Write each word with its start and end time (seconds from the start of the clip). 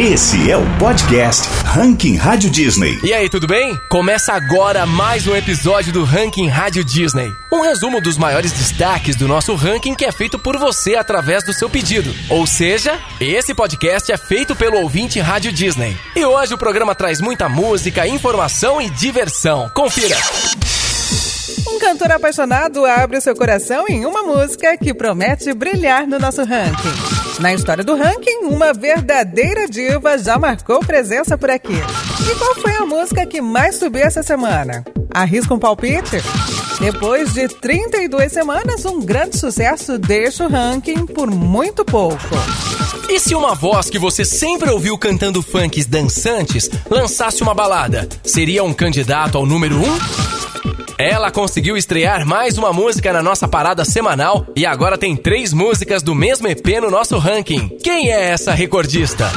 Esse 0.00 0.50
é 0.50 0.56
o 0.56 0.62
podcast 0.78 1.46
Ranking 1.62 2.16
Rádio 2.16 2.48
Disney. 2.48 2.98
E 3.04 3.12
aí, 3.12 3.28
tudo 3.28 3.46
bem? 3.46 3.78
Começa 3.90 4.32
agora 4.32 4.86
mais 4.86 5.26
um 5.26 5.36
episódio 5.36 5.92
do 5.92 6.04
Ranking 6.04 6.48
Rádio 6.48 6.82
Disney. 6.82 7.30
Um 7.52 7.60
resumo 7.60 8.00
dos 8.00 8.16
maiores 8.16 8.50
destaques 8.50 9.14
do 9.14 9.28
nosso 9.28 9.54
ranking 9.54 9.94
que 9.94 10.06
é 10.06 10.10
feito 10.10 10.38
por 10.38 10.56
você 10.56 10.94
através 10.94 11.44
do 11.44 11.52
seu 11.52 11.68
pedido. 11.68 12.14
Ou 12.30 12.46
seja, 12.46 12.98
esse 13.20 13.52
podcast 13.52 14.10
é 14.10 14.16
feito 14.16 14.56
pelo 14.56 14.80
ouvinte 14.80 15.20
Rádio 15.20 15.52
Disney. 15.52 15.94
E 16.16 16.24
hoje 16.24 16.54
o 16.54 16.58
programa 16.58 16.94
traz 16.94 17.20
muita 17.20 17.46
música, 17.46 18.08
informação 18.08 18.80
e 18.80 18.88
diversão. 18.88 19.70
Confira! 19.74 20.16
Um 21.68 21.78
cantor 21.78 22.12
apaixonado 22.12 22.86
abre 22.86 23.20
seu 23.20 23.36
coração 23.36 23.84
em 23.86 24.06
uma 24.06 24.22
música 24.22 24.78
que 24.78 24.94
promete 24.94 25.52
brilhar 25.52 26.06
no 26.06 26.18
nosso 26.18 26.42
ranking. 26.42 27.19
Na 27.40 27.54
história 27.54 27.82
do 27.82 27.96
ranking, 27.96 28.44
uma 28.44 28.74
verdadeira 28.74 29.66
diva 29.66 30.18
já 30.18 30.38
marcou 30.38 30.80
presença 30.80 31.38
por 31.38 31.48
aqui. 31.48 31.72
E 31.72 32.34
qual 32.36 32.54
foi 32.56 32.76
a 32.76 32.84
música 32.84 33.24
que 33.24 33.40
mais 33.40 33.76
subiu 33.76 34.02
essa 34.02 34.22
semana? 34.22 34.84
Arrisca 35.12 35.54
um 35.54 35.58
palpite? 35.58 36.18
Depois 36.78 37.32
de 37.32 37.48
32 37.48 38.30
semanas, 38.30 38.84
um 38.84 39.00
grande 39.00 39.38
sucesso 39.38 39.98
deixa 39.98 40.44
o 40.44 40.50
ranking 40.50 41.06
por 41.06 41.30
muito 41.30 41.82
pouco. 41.82 42.18
E 43.08 43.18
se 43.18 43.34
uma 43.34 43.54
voz 43.54 43.88
que 43.88 43.98
você 43.98 44.22
sempre 44.22 44.68
ouviu 44.68 44.98
cantando 44.98 45.42
funks 45.42 45.86
dançantes 45.86 46.68
lançasse 46.90 47.42
uma 47.42 47.54
balada, 47.54 48.06
seria 48.22 48.62
um 48.62 48.74
candidato 48.74 49.38
ao 49.38 49.46
número 49.46 49.76
1? 49.76 49.82
Um? 49.82 50.39
Ela 51.00 51.30
conseguiu 51.30 51.78
estrear 51.78 52.26
mais 52.26 52.58
uma 52.58 52.74
música 52.74 53.10
na 53.10 53.22
nossa 53.22 53.48
parada 53.48 53.86
semanal 53.86 54.44
e 54.54 54.66
agora 54.66 54.98
tem 54.98 55.16
três 55.16 55.50
músicas 55.50 56.02
do 56.02 56.14
mesmo 56.14 56.46
EP 56.46 56.66
no 56.78 56.90
nosso 56.90 57.16
ranking. 57.16 57.70
Quem 57.82 58.12
é 58.12 58.24
essa 58.28 58.52
recordista? 58.52 59.32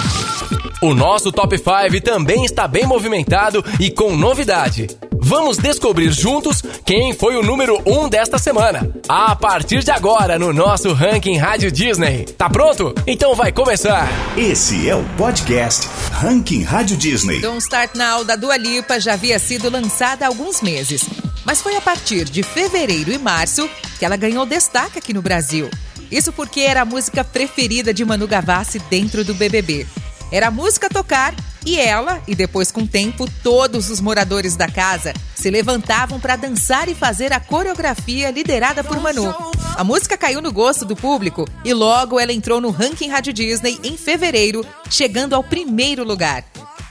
O 0.81 0.94
nosso 0.94 1.31
Top 1.31 1.57
5 1.57 2.02
também 2.04 2.44
está 2.44 2.68
bem 2.68 2.85
movimentado 2.85 3.63
e 3.80 3.90
com 3.90 4.13
novidade. 4.18 4.90
Vamos 5.13 5.55
descobrir 5.55 6.12
juntos 6.12 6.62
quem 6.85 7.13
foi 7.13 7.37
o 7.37 7.41
número 7.41 7.82
1 7.85 7.98
um 7.98 8.09
desta 8.09 8.37
semana. 8.37 8.93
A 9.07 9.34
partir 9.34 9.85
de 9.85 9.91
agora, 9.91 10.37
no 10.37 10.52
nosso 10.52 10.91
ranking 10.91 11.37
Rádio 11.37 11.71
Disney. 11.71 12.26
Tá 12.37 12.49
pronto? 12.49 12.93
Então 13.07 13.35
vai 13.35 13.54
começar. 13.54 14.09
Esse 14.35 14.90
é 14.90 14.96
o 14.98 15.04
podcast 15.15 15.87
Ranking 16.12 16.63
Rádio 16.63 16.98
Disney. 16.98 17.40
Don't 17.40 17.59
Start 17.59 17.96
Now 17.96 18.26
da 18.26 18.35
Dua 18.35 18.57
Lipa 18.57 18.99
já 18.99 19.13
havia 19.13 19.40
sido 19.40 19.70
lançada 19.70 20.26
há 20.26 20.27
alguns 20.27 20.62
meses. 20.62 21.23
Mas 21.46 21.62
foi 21.62 21.76
a 21.76 21.82
partir 21.82 22.26
de 22.26 22.41
fevereiro 22.41 23.12
e 23.12 23.18
março 23.18 23.70
que 23.99 24.05
ela 24.05 24.16
ganhou 24.16 24.46
destaque 24.46 24.99
aqui 24.99 25.13
no 25.13 25.22
Brasil. 25.22 25.70
Isso 26.12 26.32
porque 26.32 26.62
era 26.62 26.82
a 26.82 26.86
música 26.86 27.24
preferida 27.24 27.94
de 27.94 28.05
Manu 28.05 28.27
Gavassi 28.27 28.80
dentro 28.90 29.24
do 29.24 29.34
BBB. 29.34 29.88
Era 30.32 30.48
a 30.48 30.52
música 30.52 30.90
tocar 30.90 31.34
e 31.65 31.79
ela, 31.79 32.21
e 32.27 32.35
depois 32.35 32.71
com 32.71 32.81
o 32.81 32.87
tempo, 32.87 33.29
todos 33.41 33.89
os 33.89 34.01
moradores 34.01 34.55
da 34.55 34.67
casa 34.67 35.13
se 35.35 35.49
levantavam 35.49 36.19
para 36.19 36.35
dançar 36.35 36.89
e 36.89 36.95
fazer 36.95 37.33
a 37.33 37.39
coreografia 37.39 38.31
liderada 38.31 38.83
por 38.83 38.99
Manu. 38.99 39.33
A 39.75 39.84
música 39.84 40.17
caiu 40.17 40.41
no 40.41 40.51
gosto 40.51 40.85
do 40.85 40.95
público 40.95 41.47
e 41.63 41.73
logo 41.73 42.19
ela 42.19 42.34
entrou 42.34 42.61
no 42.61 42.69
ranking 42.69 43.09
Rádio 43.09 43.34
Disney 43.34 43.79
em 43.84 43.97
fevereiro, 43.97 44.65
chegando 44.89 45.34
ao 45.34 45.43
primeiro 45.43 46.03
lugar. 46.03 46.43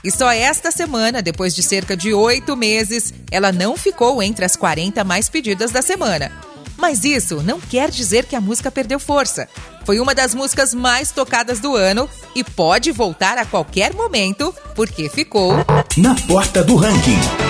E 0.03 0.11
só 0.11 0.31
esta 0.31 0.69
semana, 0.69 1.21
depois 1.21 1.55
de 1.55 1.63
cerca 1.63 1.95
de 1.95 2.13
oito 2.13 2.57
meses, 2.57 3.13
ela 3.31 3.53
não 3.53 3.77
ficou 3.77 4.21
entre 4.21 4.43
as 4.43 4.55
40 4.55 5.01
mais 5.03 5.29
pedidas 5.29 5.71
da 5.71 5.81
semana. 5.81 6.31
Mas 6.77 7.03
isso 7.03 7.41
não 7.43 7.59
quer 7.59 7.89
dizer 7.89 8.25
que 8.25 8.35
a 8.35 8.41
música 8.41 8.71
perdeu 8.71 8.99
força. 8.99 9.47
Foi 9.85 9.99
uma 9.99 10.15
das 10.15 10.33
músicas 10.33 10.73
mais 10.73 11.11
tocadas 11.11 11.59
do 11.59 11.75
ano 11.75 12.09
e 12.35 12.43
pode 12.43 12.91
voltar 12.91 13.37
a 13.37 13.45
qualquer 13.45 13.93
momento, 13.93 14.53
porque 14.75 15.09
ficou 15.09 15.53
na 15.97 16.15
porta 16.27 16.63
do 16.63 16.75
ranking. 16.75 17.42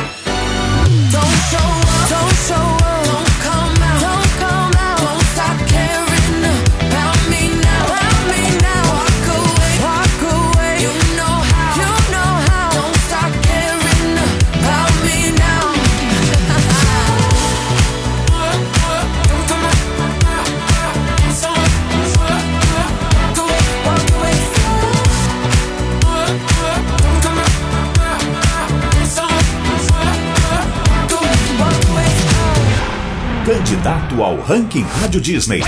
Candidato 34.14 34.24
ao 34.24 34.40
Ranking 34.42 34.84
Rádio 34.84 35.20
Disney. 35.20 35.62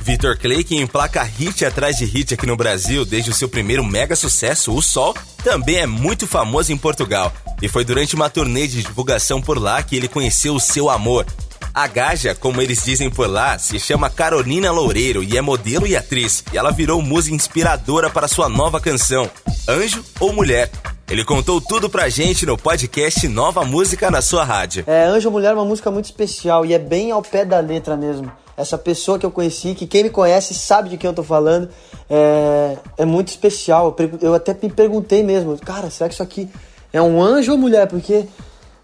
Vitor 0.00 0.36
Clay, 0.36 0.62
que 0.62 0.76
emplaca 0.76 1.22
hit 1.22 1.64
atrás 1.64 1.96
de 1.96 2.04
hit 2.04 2.34
aqui 2.34 2.46
no 2.46 2.56
Brasil 2.56 3.04
desde 3.04 3.30
o 3.30 3.34
seu 3.34 3.48
primeiro 3.48 3.82
mega 3.82 4.14
sucesso, 4.14 4.74
O 4.74 4.82
Sol, 4.82 5.14
também 5.42 5.76
é 5.76 5.86
muito 5.86 6.26
famoso 6.26 6.72
em 6.72 6.76
Portugal. 6.76 7.32
E 7.62 7.68
foi 7.68 7.84
durante 7.84 8.14
uma 8.14 8.28
turnê 8.28 8.66
de 8.66 8.82
divulgação 8.82 9.40
por 9.40 9.58
lá 9.58 9.82
que 9.82 9.96
ele 9.96 10.08
conheceu 10.08 10.54
o 10.54 10.60
seu 10.60 10.90
amor. 10.90 11.26
A 11.72 11.86
Gaja, 11.86 12.34
como 12.34 12.60
eles 12.60 12.84
dizem 12.84 13.10
por 13.10 13.28
lá, 13.28 13.58
se 13.58 13.78
chama 13.80 14.10
Carolina 14.10 14.70
Loureiro 14.70 15.24
e 15.24 15.36
é 15.36 15.40
modelo 15.40 15.86
e 15.86 15.96
atriz. 15.96 16.44
E 16.52 16.58
ela 16.58 16.70
virou 16.70 17.00
musa 17.00 17.32
inspiradora 17.32 18.10
para 18.10 18.28
sua 18.28 18.48
nova 18.48 18.80
canção, 18.80 19.30
Anjo 19.66 20.04
ou 20.20 20.32
Mulher, 20.32 20.70
ele 21.08 21.24
contou 21.24 21.60
tudo 21.60 21.90
pra 21.90 22.08
gente 22.08 22.46
no 22.46 22.56
podcast 22.56 23.28
Nova 23.28 23.64
Música 23.64 24.10
na 24.10 24.22
sua 24.22 24.42
rádio. 24.42 24.84
É, 24.86 25.04
Anjo 25.04 25.30
Mulher 25.30 25.50
é 25.50 25.54
uma 25.54 25.64
música 25.64 25.90
muito 25.90 26.06
especial 26.06 26.64
e 26.64 26.72
é 26.72 26.78
bem 26.78 27.10
ao 27.10 27.22
pé 27.22 27.44
da 27.44 27.60
letra 27.60 27.96
mesmo. 27.96 28.32
Essa 28.56 28.78
pessoa 28.78 29.18
que 29.18 29.26
eu 29.26 29.30
conheci, 29.30 29.74
que 29.74 29.86
quem 29.86 30.04
me 30.04 30.10
conhece 30.10 30.54
sabe 30.54 30.88
de 30.88 30.96
quem 30.96 31.08
eu 31.08 31.14
tô 31.14 31.22
falando, 31.22 31.68
é, 32.08 32.76
é 32.98 33.04
muito 33.04 33.28
especial. 33.28 33.94
Eu 34.20 34.34
até 34.34 34.56
me 34.60 34.70
perguntei 34.72 35.22
mesmo, 35.22 35.58
cara, 35.58 35.90
será 35.90 36.08
que 36.08 36.14
isso 36.14 36.22
aqui 36.22 36.48
é 36.92 37.02
um 37.02 37.22
anjo 37.22 37.52
ou 37.52 37.58
mulher? 37.58 37.86
Porque 37.86 38.24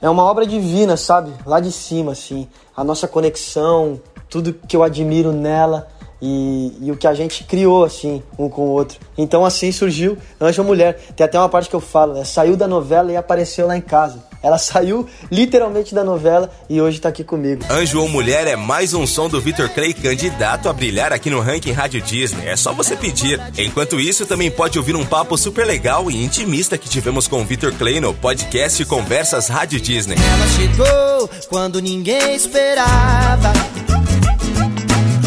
é 0.01 0.11
uma 0.11 0.25
obra 0.25 0.47
divina, 0.47 0.97
sabe? 0.97 1.33
Lá 1.47 1.59
de 1.59 1.73
cima, 1.73 2.13
assim. 2.13 2.49
A 2.77 2.85
nossa 2.85 3.09
conexão, 3.09 4.01
tudo 4.29 4.53
que 4.53 4.77
eu 4.77 4.83
admiro 4.83 5.33
nela 5.33 5.89
e, 6.23 6.73
e, 6.83 6.93
o 6.93 6.97
que 6.97 7.07
a 7.07 7.15
gente 7.15 7.45
criou, 7.45 7.85
assim, 7.85 8.23
um 8.39 8.49
com 8.49 8.63
o 8.63 8.71
outro. 8.71 8.99
Então, 9.17 9.45
assim 9.45 9.73
surgiu 9.73 10.19
Anjo 10.41 10.63
Mulher. 10.63 10.99
Tem 11.17 11.25
até 11.25 11.39
uma 11.39 11.49
parte 11.49 11.69
que 11.69 11.75
eu 11.75 11.81
falo, 11.81 12.15
né? 12.15 12.25
Saiu 12.25 12.57
da 12.57 12.69
novela 12.69 13.11
e 13.11 13.17
apareceu 13.17 13.67
lá 13.67 13.77
em 13.77 13.81
casa. 13.81 14.23
Ela 14.43 14.57
saiu 14.59 15.07
literalmente 15.31 15.95
da 15.95 16.05
novela 16.05 16.51
e 16.69 16.81
hoje 16.81 17.01
tá 17.01 17.09
aqui 17.09 17.25
comigo. 17.25 17.65
Anjo 17.71 18.01
ou 18.01 18.09
Mulher 18.09 18.47
é 18.47 18.57
mais 18.57 18.93
um 18.93 19.07
som 19.07 19.29
do 19.29 19.41
Victor 19.41 19.69
Clay, 19.71 19.95
candidato 19.95 20.69
a 20.69 20.73
brilhar 20.73 21.13
aqui 21.13 21.31
no 21.31 21.41
ranking 21.41 21.73
Rádio 21.73 22.01
Disney. 22.03 22.47
É 22.47 22.57
só 22.57 22.73
você 22.73 22.97
pedir. 22.97 23.41
Enquanto 23.57 23.99
isso, 23.99 24.27
também 24.27 24.51
pode 24.51 24.79
ouvir 24.79 24.97
um 24.97 25.05
papo 25.05 25.37
super 25.39 25.67
legal 25.67 26.11
e 26.11 26.23
intimista 26.23 26.77
que 26.77 26.89
tivemos 26.89 27.27
com 27.27 27.41
o 27.41 27.45
Victor 27.45 27.73
Clay 27.73 28.01
no 28.01 28.13
podcast 28.13 28.85
Conversas 28.85 29.49
Rádio 29.49 29.81
Disney. 29.81 30.17
Ela 30.17 30.47
chegou 30.49 31.31
quando 31.49 31.81
ninguém 31.81 32.35
esperava 32.35 33.53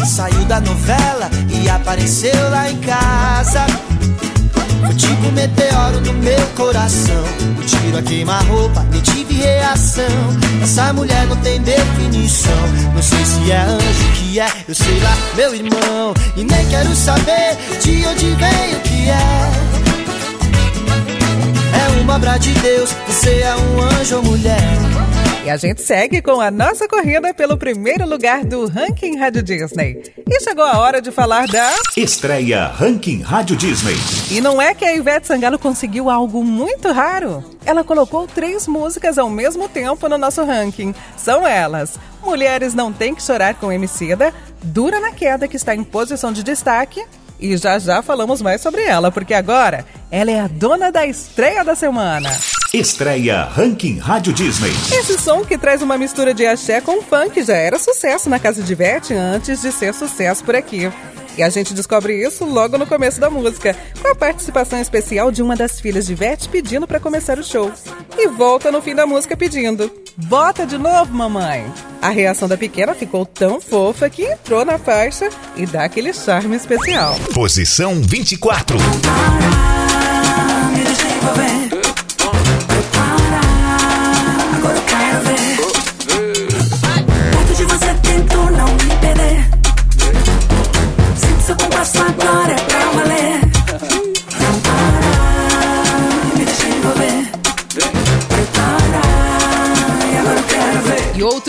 Saiu 0.04 0.44
da 0.44 0.60
novela 0.60 1.30
e 1.48 1.68
apareceu 1.68 2.50
lá 2.50 2.70
em 2.70 2.76
casa. 2.78 3.66
Foi 4.84 4.94
tipo 4.94 5.32
meteoro 5.32 6.00
no 6.02 6.12
meu 6.12 6.46
coração. 6.54 7.24
O 7.58 7.64
tiro 7.64 7.98
a 7.98 8.02
queima-roupa, 8.02 8.86
nem 8.90 9.00
tive 9.00 9.34
reação. 9.34 10.04
Essa 10.62 10.92
mulher 10.92 11.26
não 11.26 11.36
tem 11.36 11.60
definição. 11.62 12.52
Não 12.94 13.02
sei 13.02 13.24
se 13.24 13.50
é 13.50 13.60
anjo 13.62 14.12
que 14.14 14.38
é, 14.38 14.46
eu 14.68 14.74
sei 14.74 15.00
lá, 15.00 15.16
meu 15.34 15.54
irmão. 15.54 16.14
E 16.36 16.44
nem 16.44 16.66
quero 16.68 16.94
saber 16.94 17.56
de 17.82 18.06
onde 18.06 18.26
vem 18.36 18.53
obra 22.14 22.38
de 22.38 22.52
Deus, 22.60 22.92
você 23.08 23.40
é 23.40 23.56
um 23.56 23.80
anjo 23.82 24.16
ou 24.18 24.22
mulher. 24.22 24.60
E 25.44 25.50
a 25.50 25.56
gente 25.56 25.82
segue 25.82 26.22
com 26.22 26.40
a 26.40 26.48
nossa 26.48 26.86
corrida 26.86 27.34
pelo 27.34 27.58
primeiro 27.58 28.08
lugar 28.08 28.44
do 28.44 28.66
Ranking 28.68 29.18
Rádio 29.18 29.42
Disney. 29.42 30.00
E 30.24 30.40
chegou 30.40 30.64
a 30.64 30.78
hora 30.78 31.02
de 31.02 31.10
falar 31.10 31.48
da. 31.48 31.74
Estreia 31.96 32.68
Ranking 32.68 33.20
Rádio 33.20 33.56
Disney. 33.56 33.96
E 34.30 34.40
não 34.40 34.62
é 34.62 34.74
que 34.74 34.84
a 34.84 34.94
Ivete 34.94 35.26
Sangalo 35.26 35.58
conseguiu 35.58 36.08
algo 36.08 36.44
muito 36.44 36.92
raro? 36.92 37.44
Ela 37.66 37.82
colocou 37.82 38.28
três 38.28 38.68
músicas 38.68 39.18
ao 39.18 39.28
mesmo 39.28 39.68
tempo 39.68 40.08
no 40.08 40.16
nosso 40.16 40.44
ranking. 40.44 40.94
São 41.16 41.44
elas: 41.44 41.98
Mulheres 42.22 42.74
Não 42.74 42.92
Tem 42.92 43.12
Que 43.12 43.22
Chorar 43.22 43.54
com 43.54 43.72
Emicida, 43.72 44.32
Dura 44.62 45.00
na 45.00 45.10
Queda, 45.10 45.48
que 45.48 45.56
está 45.56 45.74
em 45.74 45.82
posição 45.82 46.32
de 46.32 46.44
destaque. 46.44 47.04
E 47.40 47.56
já 47.56 47.78
já 47.78 48.00
falamos 48.00 48.40
mais 48.40 48.60
sobre 48.60 48.82
ela, 48.82 49.10
porque 49.10 49.34
agora 49.34 49.84
ela 50.14 50.30
é 50.30 50.38
a 50.38 50.46
dona 50.46 50.92
da 50.92 51.04
estreia 51.04 51.64
da 51.64 51.74
semana. 51.74 52.30
Estreia 52.72 53.42
Ranking 53.46 53.98
Rádio 53.98 54.32
Disney. 54.32 54.70
Esse 54.92 55.18
som 55.18 55.44
que 55.44 55.58
traz 55.58 55.82
uma 55.82 55.98
mistura 55.98 56.32
de 56.32 56.46
axé 56.46 56.80
com 56.80 57.02
funk 57.02 57.42
já 57.42 57.56
era 57.56 57.80
sucesso 57.80 58.30
na 58.30 58.38
casa 58.38 58.62
de 58.62 58.76
Beth 58.76 59.10
antes 59.10 59.60
de 59.60 59.72
ser 59.72 59.92
sucesso 59.92 60.44
por 60.44 60.54
aqui. 60.54 60.88
E 61.36 61.42
a 61.42 61.48
gente 61.48 61.74
descobre 61.74 62.24
isso 62.24 62.44
logo 62.44 62.78
no 62.78 62.86
começo 62.86 63.18
da 63.18 63.28
música, 63.28 63.76
com 64.00 64.06
a 64.06 64.14
participação 64.14 64.80
especial 64.80 65.32
de 65.32 65.42
uma 65.42 65.56
das 65.56 65.80
filhas 65.80 66.06
de 66.06 66.14
Vete 66.14 66.48
pedindo 66.48 66.86
para 66.86 67.00
começar 67.00 67.36
o 67.36 67.42
show. 67.42 67.72
E 68.16 68.28
volta 68.28 68.70
no 68.70 68.80
fim 68.80 68.94
da 68.94 69.04
música 69.04 69.36
pedindo: 69.36 69.90
Bota 70.16 70.64
de 70.64 70.78
novo, 70.78 71.12
mamãe! 71.12 71.66
A 72.00 72.10
reação 72.10 72.46
da 72.46 72.56
pequena 72.56 72.94
ficou 72.94 73.26
tão 73.26 73.60
fofa 73.60 74.08
que 74.08 74.22
entrou 74.22 74.64
na 74.64 74.78
faixa 74.78 75.28
e 75.56 75.66
dá 75.66 75.82
aquele 75.82 76.12
charme 76.12 76.54
especial. 76.54 77.16
Posição 77.34 78.00
24. 78.00 78.78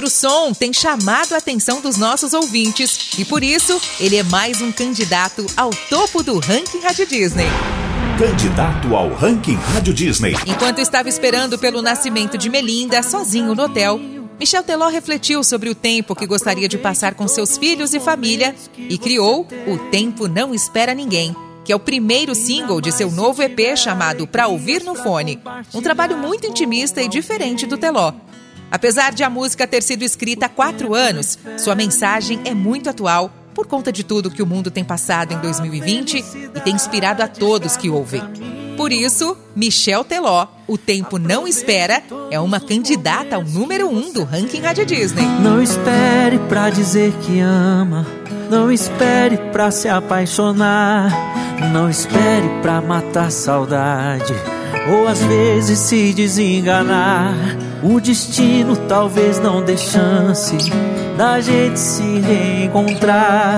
Outro 0.05 0.09
som 0.09 0.53
tem 0.53 0.73
chamado 0.73 1.33
a 1.33 1.37
atenção 1.37 1.81
dos 1.81 1.97
nossos 1.97 2.33
ouvintes. 2.33 3.11
E 3.17 3.25
por 3.25 3.43
isso 3.43 3.79
ele 3.99 4.17
é 4.17 4.23
mais 4.23 4.61
um 4.61 4.71
candidato 4.71 5.45
ao 5.55 5.69
topo 5.89 6.21
do 6.21 6.39
ranking 6.39 6.79
Rádio 6.79 7.07
Disney. 7.07 7.47
Candidato 8.17 8.95
ao 8.95 9.13
ranking 9.13 9.55
Rádio 9.55 9.93
Disney. 9.93 10.33
Enquanto 10.47 10.79
estava 10.79 11.09
esperando 11.09 11.59
pelo 11.59 11.81
nascimento 11.81 12.37
de 12.37 12.49
Melinda 12.49 13.03
sozinho 13.03 13.53
no 13.53 13.63
hotel, 13.63 13.99
Michel 14.39 14.63
Teló 14.63 14.87
refletiu 14.87 15.43
sobre 15.43 15.69
o 15.69 15.75
tempo 15.75 16.15
que 16.15 16.25
gostaria 16.25 16.69
de 16.69 16.77
passar 16.77 17.13
com 17.13 17.27
seus 17.27 17.57
filhos 17.57 17.93
e 17.93 17.99
família 17.99 18.55
e 18.77 18.97
criou 18.97 19.45
O 19.67 19.77
Tempo 19.91 20.29
Não 20.29 20.55
Espera 20.55 20.93
Ninguém, 20.93 21.35
que 21.65 21.73
é 21.73 21.75
o 21.75 21.79
primeiro 21.79 22.33
single 22.33 22.79
de 22.79 22.89
seu 22.93 23.11
novo 23.11 23.43
EP 23.43 23.75
chamado 23.75 24.25
Pra 24.25 24.47
Ouvir 24.47 24.81
no 24.81 24.95
Fone. 24.95 25.41
Um 25.73 25.81
trabalho 25.81 26.17
muito 26.17 26.47
intimista 26.47 27.01
e 27.01 27.09
diferente 27.09 27.65
do 27.65 27.77
Teló. 27.77 28.13
Apesar 28.71 29.11
de 29.13 29.25
a 29.25 29.29
música 29.29 29.67
ter 29.67 29.83
sido 29.83 30.03
escrita 30.03 30.45
há 30.45 30.49
quatro 30.49 30.93
anos, 30.93 31.37
sua 31.57 31.75
mensagem 31.75 32.39
é 32.45 32.53
muito 32.53 32.89
atual 32.89 33.29
por 33.65 33.67
conta 33.67 33.91
de 33.91 34.03
tudo 34.03 34.29
que 34.29 34.43
o 34.43 34.45
mundo 34.45 34.69
tem 34.69 34.83
passado 34.83 35.33
em 35.33 35.39
2020 35.39 36.23
e 36.55 36.59
tem 36.61 36.75
inspirado 36.75 37.23
a 37.23 37.27
todos 37.27 37.75
que 37.75 37.89
ouvem. 37.89 38.21
Por 38.77 38.91
isso, 38.91 39.35
Michel 39.55 40.03
Teló, 40.03 40.47
O 40.67 40.77
Tempo 40.77 41.17
Não 41.17 41.47
Espera, 41.47 42.03
é 42.29 42.39
uma 42.39 42.59
candidata 42.59 43.35
ao 43.35 43.43
número 43.43 43.89
um 43.89 44.13
do 44.13 44.23
ranking 44.23 44.59
Rádio 44.59 44.85
Disney. 44.85 45.25
Não 45.41 45.61
espere 45.61 46.37
pra 46.47 46.69
dizer 46.69 47.11
que 47.21 47.39
ama, 47.39 48.05
não 48.51 48.71
espere 48.71 49.37
pra 49.51 49.71
se 49.71 49.89
apaixonar, 49.89 51.11
não 51.73 51.89
espere 51.89 52.47
pra 52.61 52.81
matar 52.81 53.31
saudade 53.31 54.33
ou 54.91 55.07
às 55.07 55.23
vezes 55.23 55.79
se 55.79 56.13
desenganar. 56.13 57.33
O 57.81 57.99
destino 57.99 58.75
talvez 58.87 59.39
não 59.39 59.63
dê 59.63 59.75
chance 59.77 60.55
da 61.17 61.39
gente 61.41 61.79
se 61.79 62.19
reencontrar. 62.19 63.57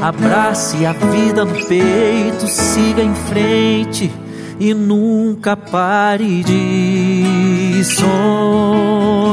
Abrace 0.00 0.84
a 0.84 0.92
vida 0.92 1.44
no 1.44 1.66
peito, 1.66 2.48
siga 2.48 3.02
em 3.02 3.14
frente 3.14 4.10
e 4.58 4.74
nunca 4.74 5.56
pare 5.56 6.42
de 6.42 7.84
sonhar. 7.84 9.28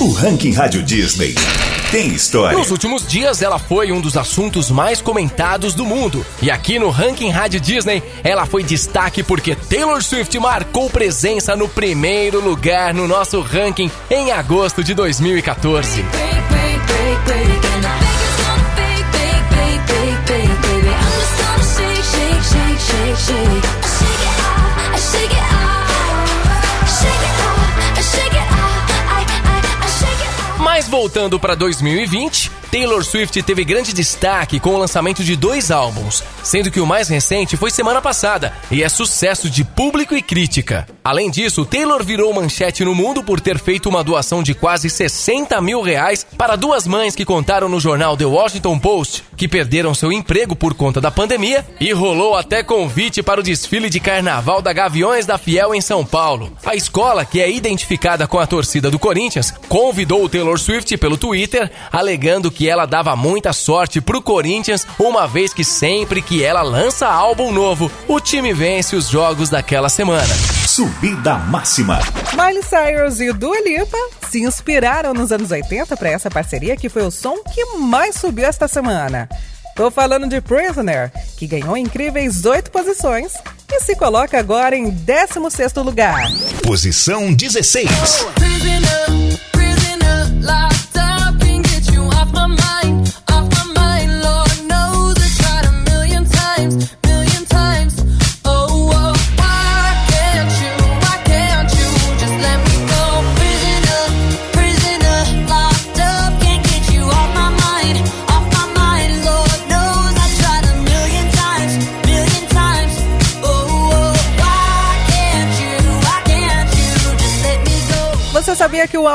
O 0.00 0.10
Ranking 0.10 0.52
Rádio 0.52 0.82
Disney 0.82 1.34
tem 1.94 2.08
história. 2.08 2.58
Nos 2.58 2.72
últimos 2.72 3.06
dias, 3.06 3.40
ela 3.40 3.56
foi 3.56 3.92
um 3.92 4.00
dos 4.00 4.16
assuntos 4.16 4.68
mais 4.68 5.00
comentados 5.00 5.74
do 5.74 5.86
mundo. 5.86 6.26
E 6.42 6.50
aqui 6.50 6.76
no 6.76 6.90
Ranking 6.90 7.30
Rádio 7.30 7.60
Disney, 7.60 8.02
ela 8.24 8.46
foi 8.46 8.64
destaque 8.64 9.22
porque 9.22 9.54
Taylor 9.54 10.02
Swift 10.02 10.36
marcou 10.40 10.90
presença 10.90 11.54
no 11.54 11.68
primeiro 11.68 12.40
lugar 12.40 12.92
no 12.92 13.06
nosso 13.06 13.40
ranking 13.40 13.88
em 14.10 14.32
agosto 14.32 14.82
de 14.82 14.92
2014. 14.92 16.02
Mas 16.02 16.34
voltando 30.94 31.40
para 31.40 31.56
2020, 31.56 32.52
Taylor 32.70 33.04
Swift 33.04 33.42
teve 33.42 33.64
grande 33.64 33.92
destaque 33.92 34.60
com 34.60 34.76
o 34.76 34.78
lançamento 34.78 35.24
de 35.24 35.34
dois 35.34 35.72
álbuns, 35.72 36.22
sendo 36.44 36.70
que 36.70 36.78
o 36.78 36.86
mais 36.86 37.08
recente 37.08 37.56
foi 37.56 37.70
semana 37.70 38.00
passada 38.00 38.52
e 38.70 38.82
é 38.82 38.88
sucesso 38.88 39.50
de 39.50 39.64
público 39.64 40.14
e 40.14 40.22
crítica. 40.22 40.86
Além 41.02 41.30
disso, 41.30 41.64
Taylor 41.64 42.04
virou 42.04 42.32
manchete 42.32 42.84
no 42.84 42.94
mundo 42.94 43.24
por 43.24 43.40
ter 43.40 43.58
feito 43.58 43.88
uma 43.88 44.04
doação 44.04 44.42
de 44.42 44.54
quase 44.54 44.88
60 44.88 45.60
mil 45.60 45.82
reais 45.82 46.24
para 46.38 46.56
duas 46.56 46.86
mães 46.86 47.16
que 47.16 47.24
contaram 47.24 47.68
no 47.68 47.80
jornal 47.80 48.16
The 48.16 48.26
Washington 48.26 48.78
Post 48.78 49.24
que 49.36 49.48
perderam 49.48 49.94
seu 49.94 50.12
emprego 50.12 50.54
por 50.54 50.74
conta 50.74 51.00
da 51.00 51.10
pandemia 51.10 51.66
e 51.80 51.92
rolou 51.92 52.36
até 52.36 52.62
convite 52.62 53.22
para 53.22 53.40
o 53.40 53.42
desfile 53.42 53.90
de 53.90 54.00
carnaval 54.00 54.62
da 54.62 54.72
Gaviões 54.72 55.26
da 55.26 55.38
Fiel 55.38 55.74
em 55.74 55.80
São 55.80 56.04
Paulo. 56.04 56.52
A 56.64 56.74
escola, 56.74 57.24
que 57.24 57.40
é 57.40 57.50
identificada 57.50 58.26
com 58.26 58.38
a 58.38 58.46
torcida 58.46 58.90
do 58.90 58.98
Corinthians, 58.98 59.52
convidou 59.68 60.24
o 60.24 60.28
Taylor 60.28 60.58
Swift 60.58 60.96
pelo 60.96 61.16
Twitter, 61.16 61.70
alegando 61.90 62.50
que 62.50 62.68
ela 62.68 62.86
dava 62.86 63.16
muita 63.16 63.52
sorte 63.52 64.00
pro 64.00 64.22
Corinthians, 64.22 64.86
uma 64.98 65.26
vez 65.26 65.52
que 65.52 65.64
sempre 65.64 66.22
que 66.22 66.33
ela 66.42 66.62
lança 66.62 67.06
álbum 67.06 67.52
novo, 67.52 67.90
o 68.08 68.20
time 68.20 68.52
vence 68.52 68.96
os 68.96 69.08
jogos 69.08 69.48
daquela 69.48 69.88
semana. 69.88 70.34
Subida 70.66 71.36
máxima. 71.36 72.00
Miley 72.32 72.62
Cyrus 72.62 73.20
e 73.20 73.32
Dua 73.32 73.60
Lipa 73.60 73.98
se 74.30 74.42
inspiraram 74.42 75.14
nos 75.14 75.30
anos 75.30 75.50
80 75.50 75.96
para 75.96 76.10
essa 76.10 76.30
parceria 76.30 76.76
que 76.76 76.88
foi 76.88 77.02
o 77.02 77.10
som 77.10 77.36
que 77.52 77.64
mais 77.76 78.16
subiu 78.16 78.46
esta 78.46 78.66
semana. 78.66 79.28
Tô 79.76 79.90
falando 79.90 80.28
de 80.28 80.40
Prisoner, 80.40 81.12
que 81.36 81.46
ganhou 81.46 81.76
incríveis 81.76 82.44
oito 82.44 82.70
posições 82.70 83.32
e 83.70 83.80
se 83.80 83.96
coloca 83.96 84.38
agora 84.38 84.76
em 84.76 84.88
16 84.88 85.74
lugar. 85.74 86.30
Posição 86.62 87.34
16. 87.34 87.90
Você 87.90 88.24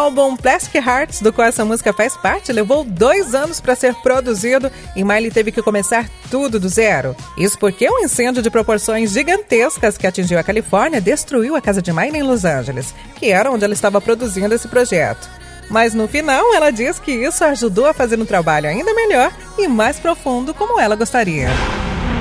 álbum 0.09 0.35
Plastic 0.35 0.73
Hearts, 0.73 1.21
do 1.21 1.31
qual 1.31 1.47
essa 1.47 1.63
música 1.63 1.93
faz 1.93 2.17
parte, 2.17 2.51
levou 2.51 2.83
dois 2.83 3.35
anos 3.35 3.59
para 3.59 3.75
ser 3.75 3.93
produzido 4.01 4.71
e 4.95 5.03
Miley 5.03 5.29
teve 5.29 5.51
que 5.51 5.61
começar 5.61 6.09
tudo 6.31 6.59
do 6.59 6.67
zero? 6.67 7.15
Isso 7.37 7.59
porque 7.59 7.87
um 7.87 7.99
incêndio 7.99 8.41
de 8.41 8.49
proporções 8.49 9.11
gigantescas 9.11 9.99
que 9.99 10.07
atingiu 10.07 10.39
a 10.39 10.43
Califórnia 10.43 10.99
destruiu 10.99 11.55
a 11.55 11.61
casa 11.61 11.79
de 11.79 11.93
Miley 11.93 12.21
em 12.21 12.23
Los 12.23 12.43
Angeles, 12.43 12.91
que 13.17 13.27
era 13.27 13.51
onde 13.51 13.63
ela 13.63 13.73
estava 13.73 14.01
produzindo 14.01 14.55
esse 14.55 14.67
projeto. 14.67 15.29
Mas 15.69 15.93
no 15.93 16.07
final, 16.07 16.55
ela 16.55 16.71
diz 16.71 16.97
que 16.97 17.11
isso 17.11 17.43
ajudou 17.43 17.85
a 17.85 17.93
fazer 17.93 18.19
um 18.19 18.25
trabalho 18.25 18.67
ainda 18.67 18.91
melhor 18.95 19.31
e 19.59 19.67
mais 19.67 19.99
profundo 19.99 20.55
como 20.55 20.79
ela 20.79 20.95
gostaria. 20.95 21.49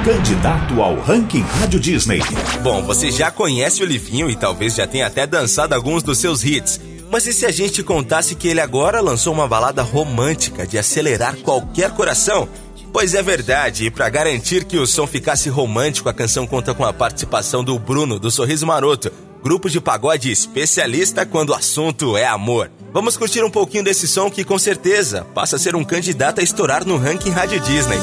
Candidato 0.05 0.83
ao 0.83 1.01
ranking 1.01 1.41
Rádio 1.59 1.81
Disney. 1.81 2.21
Bom, 2.63 2.83
você 2.83 3.11
já 3.11 3.31
conhece 3.31 3.83
o 3.83 3.87
Livinho 3.87 4.29
e 4.29 4.37
talvez 4.37 4.75
já 4.75 4.87
tenha 4.87 5.07
até 5.07 5.27
dançado 5.27 5.75
alguns 5.75 6.03
dos 6.03 6.19
seus 6.19 6.45
hits. 6.45 6.79
Mas 7.11 7.27
e 7.27 7.33
se 7.33 7.47
a 7.47 7.51
gente 7.51 7.83
contasse 7.83 8.35
que 8.35 8.49
ele 8.49 8.61
agora 8.61 9.01
lançou 9.01 9.33
uma 9.33 9.49
balada 9.49 9.83
romântica 9.83 10.67
de 10.67 10.77
acelerar 10.77 11.37
qualquer 11.37 11.91
coração? 11.93 12.49
Pois 12.93 13.15
é 13.15 13.23
verdade, 13.23 13.87
e 13.87 13.91
para 13.91 14.09
garantir 14.09 14.65
que 14.65 14.79
o 14.79 14.87
som 14.87 15.07
ficasse 15.07 15.49
romântico, 15.49 16.09
a 16.09 16.15
canção 16.15 16.47
conta 16.47 16.75
com 16.75 16.85
a 16.85 16.93
participação 16.93 17.63
do 17.63 17.79
Bruno, 17.79 18.19
do 18.19 18.31
Sorriso 18.31 18.67
Maroto, 18.67 19.11
grupo 19.43 19.71
de 19.71 19.81
pagode 19.81 20.31
especialista 20.31 21.25
quando 21.25 21.51
o 21.51 21.55
assunto 21.55 22.17
é 22.17 22.27
amor. 22.27 22.71
Vamos 22.93 23.17
curtir 23.17 23.43
um 23.43 23.51
pouquinho 23.51 23.85
desse 23.85 24.09
som 24.09 24.31
que 24.31 24.45
com 24.45 24.59
certeza 24.59 25.27
passa 25.35 25.57
a 25.57 25.59
ser 25.59 25.77
um 25.77 25.85
candidato 25.85 26.41
a 26.41 26.43
estourar 26.43 26.85
no 26.85 26.97
ranking 26.97 27.31
Rádio 27.31 27.61
Disney. 27.61 27.99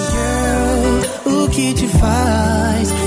Girl, 1.26 1.44
o 1.44 1.50
que 1.50 1.74
te 1.74 1.88
faz 1.88 3.05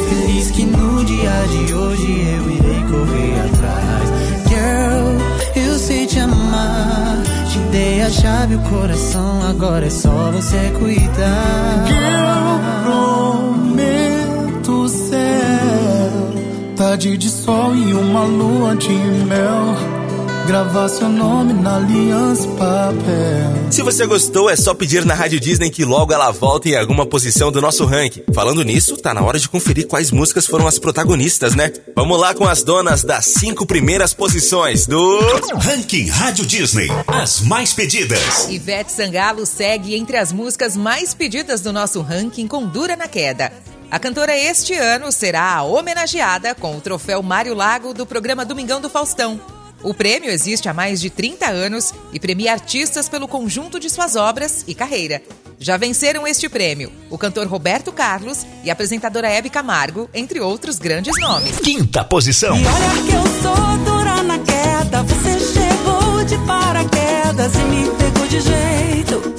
chave, 8.21 8.57
o 8.57 8.61
coração, 8.61 9.43
agora 9.49 9.87
é 9.87 9.91
só 9.91 10.31
você 10.33 10.71
cuidar. 10.79 11.87
Eu 11.89 13.53
prometo 13.65 14.89
céu, 14.89 16.35
tarde 16.77 17.17
de 17.17 17.29
sol 17.31 17.75
e 17.75 17.93
uma 17.95 18.25
lua 18.25 18.77
de 18.77 18.93
mel 19.27 19.98
gravar 20.49 20.89
seu 20.89 21.11
nome 21.11 21.53
na 21.53 21.77
aliança 21.77 22.49
papel. 22.57 23.71
Se 23.71 23.83
você 23.83 24.07
gostou, 24.07 24.49
é 24.49 24.57
só 24.57 24.73
pedir 24.73 25.05
na 25.05 25.13
Rádio 25.13 25.39
Disney 25.39 25.69
que 25.69 25.85
logo 25.85 26.11
ela 26.11 26.31
volta 26.31 26.71
em 26.71 26.75
alguma 26.75 27.05
posição 27.05 27.53
do 27.53 27.61
nosso 27.61 27.85
ranking. 27.85 28.23
Falando 28.33 28.65
nisso, 28.65 28.97
tá 28.97 29.13
na 29.13 29.21
hora 29.21 29.39
de 29.39 29.47
conferir 29.47 29.87
quais 29.87 30.11
músicas 30.11 30.47
foram 30.47 30.67
as 30.67 30.79
protagonistas, 30.79 31.55
né? 31.55 31.71
Vamos 31.95 32.19
lá 32.19 32.33
com 32.33 32.47
as 32.49 32.63
donas 32.63 33.05
das 33.05 33.27
cinco 33.27 33.67
primeiras 33.67 34.15
posições 34.15 34.87
do 34.87 35.21
Ranking 35.59 36.09
Rádio 36.09 36.47
Disney. 36.47 36.89
As 37.07 37.43
mais 37.43 37.75
pedidas. 37.75 38.49
Ivete 38.49 38.91
Sangalo 38.91 39.45
segue 39.45 39.97
entre 39.97 40.17
as 40.17 40.33
músicas 40.33 40.75
mais 40.79 41.13
pedidas 41.13 41.61
do 41.61 41.75
nosso 41.75 42.01
ranking 42.01 42.49
com 42.49 42.67
Dura 42.67 42.97
na 42.97 43.07
Queda. 43.07 43.53
A 43.91 43.99
cantora 43.99 44.35
este 44.35 44.73
ano 44.73 45.13
será 45.13 45.63
homenageada 45.63 46.55
com 46.55 46.75
o 46.75 46.81
troféu 46.81 47.23
Mário 47.23 47.55
Lago 47.55 47.93
do 47.93 48.07
programa 48.07 48.47
Domingão 48.47 48.81
do 48.81 48.89
Faustão. 48.89 49.39
O 49.83 49.95
prêmio 49.95 50.29
existe 50.31 50.69
há 50.69 50.75
mais 50.75 51.01
de 51.01 51.09
30 51.09 51.49
anos 51.49 51.95
e 52.13 52.19
premia 52.19 52.53
artistas 52.53 53.09
pelo 53.09 53.29
conjunto 53.29 53.79
de 53.79 53.89
suas 53.89 54.17
obras 54.17 54.65
e 54.67 54.75
carreira. 54.75 55.23
Já 55.59 55.77
venceram 55.77 56.27
este 56.27 56.49
prêmio 56.49 56.93
o 57.11 57.19
cantor 57.19 57.47
Roberto 57.47 57.93
Carlos 57.93 58.47
e 58.65 58.71
a 58.71 58.73
apresentadora 58.73 59.29
Hebe 59.29 59.51
Camargo, 59.51 60.09
entre 60.13 60.41
outros 60.41 60.79
grandes 60.79 61.19
nomes. 61.21 61.59
Quinta 61.59 62.05
posição. 62.05 62.57
E 62.57 62.67
olha 62.67 63.03
que 63.03 63.15
eu 63.15 63.43
sou 63.43 63.79
dura 63.85 64.23
na 64.23 64.39
queda, 64.39 65.03
você 65.03 65.39
chegou 65.41 66.25
de 66.25 66.39
paraquedas 66.47 67.55
e 67.55 67.65
me 67.65 67.91
pegou 67.97 68.27
de 68.27 68.41
jeito 68.41 69.38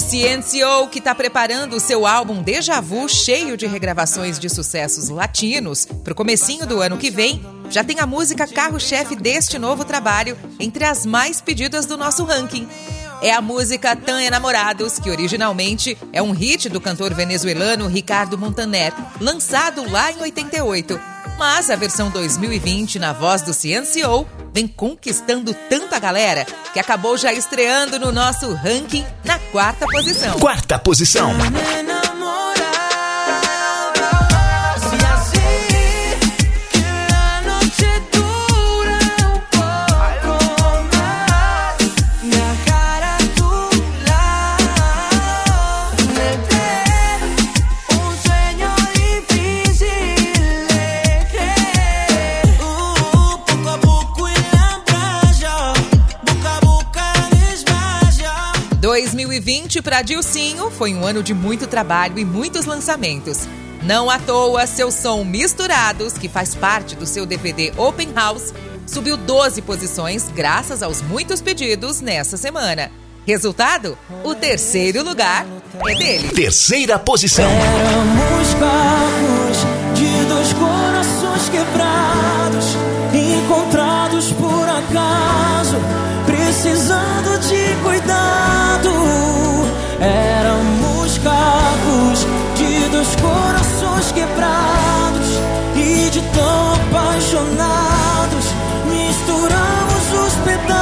O 0.00 0.02
CNCO, 0.02 0.88
que 0.88 0.98
está 0.98 1.14
preparando 1.14 1.76
o 1.76 1.80
seu 1.80 2.06
álbum 2.06 2.42
Deja 2.42 2.80
Vu, 2.80 3.06
cheio 3.06 3.54
de 3.54 3.66
regravações 3.66 4.38
de 4.38 4.48
sucessos 4.48 5.10
latinos, 5.10 5.84
para 5.84 6.14
o 6.14 6.16
comecinho 6.16 6.66
do 6.66 6.80
ano 6.80 6.96
que 6.96 7.10
vem, 7.10 7.44
já 7.68 7.84
tem 7.84 8.00
a 8.00 8.06
música 8.06 8.48
carro-chefe 8.48 9.14
deste 9.14 9.58
novo 9.58 9.84
trabalho 9.84 10.38
entre 10.58 10.86
as 10.86 11.04
mais 11.04 11.42
pedidas 11.42 11.84
do 11.84 11.98
nosso 11.98 12.24
ranking. 12.24 12.66
É 13.20 13.30
a 13.30 13.42
música 13.42 13.94
Tan 13.94 14.22
Enamorados, 14.22 14.98
que 14.98 15.10
originalmente 15.10 15.98
é 16.14 16.22
um 16.22 16.32
hit 16.32 16.70
do 16.70 16.80
cantor 16.80 17.12
venezuelano 17.12 17.86
Ricardo 17.86 18.38
Montaner, 18.38 18.94
lançado 19.20 19.86
lá 19.90 20.10
em 20.10 20.22
88. 20.22 21.09
Mas 21.40 21.70
a 21.70 21.74
versão 21.74 22.10
2020, 22.10 22.98
na 22.98 23.14
voz 23.14 23.40
do 23.40 23.54
CNCO, 23.54 24.28
vem 24.52 24.68
conquistando 24.68 25.54
tanta 25.70 25.98
galera 25.98 26.44
que 26.74 26.78
acabou 26.78 27.16
já 27.16 27.32
estreando 27.32 27.98
no 27.98 28.12
nosso 28.12 28.52
ranking 28.52 29.06
na 29.24 29.38
quarta 29.50 29.86
posição. 29.86 30.38
Quarta 30.38 30.78
posição. 30.78 31.32
2020 58.80 59.82
para 59.82 60.00
Dilcinho 60.00 60.70
foi 60.70 60.94
um 60.94 61.04
ano 61.04 61.22
de 61.22 61.34
muito 61.34 61.66
trabalho 61.66 62.18
e 62.18 62.24
muitos 62.24 62.64
lançamentos. 62.64 63.46
Não 63.82 64.08
à 64.08 64.18
toa, 64.18 64.66
seu 64.66 64.90
som 64.90 65.22
Misturados, 65.22 66.14
que 66.14 66.30
faz 66.30 66.54
parte 66.54 66.96
do 66.96 67.04
seu 67.04 67.26
DVD 67.26 67.74
Open 67.76 68.10
House, 68.14 68.54
subiu 68.86 69.18
12 69.18 69.60
posições 69.62 70.30
graças 70.34 70.82
aos 70.82 71.02
muitos 71.02 71.42
pedidos 71.42 72.00
nessa 72.00 72.38
semana. 72.38 72.90
Resultado? 73.26 73.98
O 74.24 74.34
terceiro 74.34 75.04
lugar 75.04 75.46
é 75.86 75.94
dele. 75.94 76.28
Terceira 76.30 76.98
posição. 76.98 77.50
Éramos 77.50 78.54
carros 78.54 79.58
de 79.94 80.24
dois 80.24 80.52
corações 80.54 81.48
quebrados, 81.50 82.76
encontrados 83.12 84.32
por 84.32 84.66
acaso, 84.66 85.76
precisando 86.24 87.38
de 87.40 87.82
cuidado. 87.82 88.39
Quebrados 94.12 95.28
e 95.76 96.10
de 96.10 96.20
tão 96.32 96.74
apaixonados, 96.74 98.44
misturamos 98.86 100.12
os 100.26 100.34
pedaços. 100.44 100.80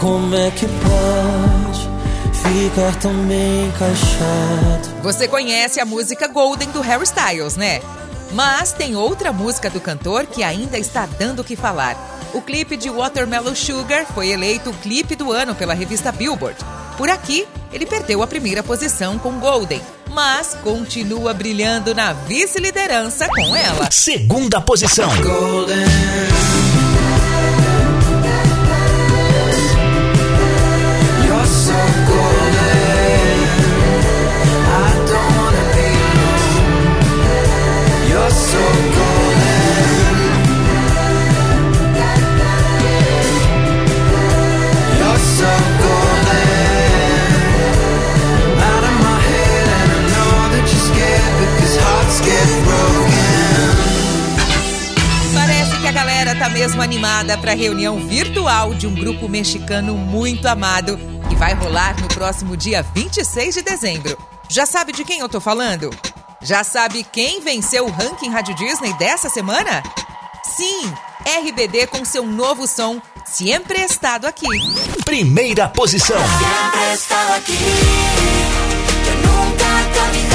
Como 0.00 0.34
é 0.34 0.50
que 0.50 0.66
pode 0.66 1.88
ficar 2.42 2.94
tão 3.00 3.12
bem 3.26 3.66
encaixado? 3.66 5.02
Você 5.02 5.28
conhece 5.28 5.78
a 5.80 5.84
música 5.84 6.26
Golden 6.26 6.70
do 6.70 6.80
Harry 6.80 7.04
Styles, 7.04 7.56
né? 7.56 7.80
Mas 8.32 8.72
tem 8.72 8.94
outra 8.96 9.32
música 9.32 9.68
do 9.68 9.80
cantor 9.80 10.26
que 10.26 10.42
ainda 10.42 10.78
está 10.78 11.06
dando 11.18 11.40
o 11.40 11.44
que 11.44 11.56
falar. 11.56 11.96
O 12.32 12.40
clipe 12.40 12.76
de 12.76 12.88
Watermelon 12.88 13.54
Sugar 13.56 14.06
foi 14.06 14.28
eleito 14.28 14.70
o 14.70 14.74
clipe 14.74 15.16
do 15.16 15.32
ano 15.32 15.54
pela 15.54 15.74
revista 15.74 16.12
Billboard. 16.12 16.56
Por 16.96 17.10
aqui, 17.10 17.46
ele 17.72 17.84
perdeu 17.84 18.22
a 18.22 18.26
primeira 18.26 18.62
posição 18.62 19.18
com 19.18 19.40
Golden, 19.40 19.82
mas 20.10 20.56
continua 20.62 21.32
brilhando 21.32 21.94
na 21.94 22.12
vice-liderança 22.12 23.28
com 23.28 23.56
ela. 23.56 23.88
Segunda 23.90 24.60
posição. 24.60 25.08
You're 25.16 26.39
para 57.40 57.52
a 57.52 57.54
reunião 57.54 57.98
virtual 58.06 58.74
de 58.74 58.86
um 58.86 58.94
grupo 58.94 59.28
mexicano 59.28 59.96
muito 59.96 60.46
amado 60.46 60.98
que 61.28 61.34
vai 61.36 61.54
rolar 61.54 61.98
no 62.00 62.08
próximo 62.08 62.56
dia 62.56 62.82
26 62.82 63.54
de 63.54 63.62
dezembro. 63.62 64.18
Já 64.48 64.66
sabe 64.66 64.92
de 64.92 65.04
quem 65.04 65.20
eu 65.20 65.28
tô 65.28 65.40
falando? 65.40 65.90
Já 66.42 66.62
sabe 66.64 67.04
quem 67.04 67.40
venceu 67.40 67.86
o 67.86 67.90
ranking 67.90 68.30
Rádio 68.30 68.54
Disney 68.54 68.92
dessa 68.94 69.28
semana? 69.28 69.82
Sim, 70.56 70.92
RBD 71.24 71.86
com 71.86 72.04
seu 72.04 72.26
novo 72.26 72.66
som 72.66 73.00
Sempre 73.24 73.80
Estado 73.80 74.26
Aqui. 74.26 74.46
Primeira 75.04 75.68
posição. 75.68 76.20
Estado 76.92 77.34
aquí, 77.34 77.56
yo 79.06 79.14
nunca 79.28 80.10
te 80.10 80.29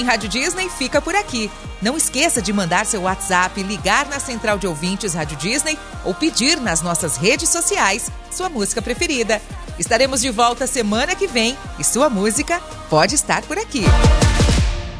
aquí. 0.00 0.02
Rádio 0.02 0.28
Disney 0.28 0.68
fica 0.68 1.00
por 1.00 1.14
aqui. 1.14 1.50
Não 1.80 1.96
esqueça 1.96 2.42
de 2.42 2.52
mandar 2.52 2.84
seu 2.86 3.02
WhatsApp, 3.02 3.62
ligar 3.62 4.06
na 4.06 4.18
central 4.18 4.58
de 4.58 4.66
ouvintes 4.66 5.14
Rádio 5.14 5.36
Disney 5.36 5.78
ou 6.04 6.14
pedir 6.14 6.60
nas 6.60 6.82
nossas 6.82 7.16
redes 7.16 7.48
sociais 7.48 8.10
sua 8.30 8.48
música 8.48 8.82
preferida. 8.82 9.40
Estaremos 9.78 10.20
de 10.20 10.30
volta 10.30 10.66
semana 10.66 11.14
que 11.14 11.26
vem 11.26 11.56
e 11.78 11.84
sua 11.84 12.10
música 12.10 12.60
pode 12.88 13.14
estar 13.14 13.42
por 13.42 13.58
aqui. 13.58 13.84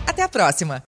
Até 0.06 0.22
a 0.22 0.28
próxima! 0.28 0.78